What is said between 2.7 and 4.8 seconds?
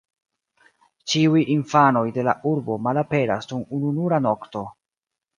malaperas dum ununura nokto.